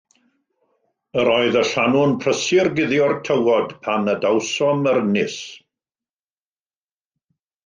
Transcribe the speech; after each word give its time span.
Yr 1.23 1.27
oedd 1.33 1.57
y 1.59 1.61
llanw'n 1.71 2.15
prysur 2.23 2.69
guddio'r 2.79 3.13
tywod 3.29 3.77
pan 3.85 4.13
adawsom 4.15 4.83
yr 4.95 5.01
ynys. 5.03 5.37